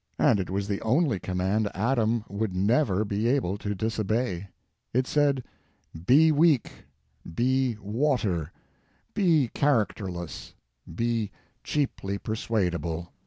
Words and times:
And 0.17 0.39
it 0.39 0.49
was 0.49 0.67
the 0.67 0.81
only 0.81 1.19
command 1.19 1.69
Adam 1.75 2.25
would 2.27 2.55
NEVER 2.55 3.05
be 3.05 3.27
able 3.27 3.55
to 3.59 3.75
disobey. 3.75 4.47
It 4.95 5.05
said, 5.05 5.43
"Be 6.07 6.31
weak, 6.31 6.85
be 7.35 7.77
water, 7.79 8.51
be 9.13 9.51
characterless, 9.53 10.55
be 10.95 11.29
cheaply 11.63 12.17
persuadable." 12.17 13.13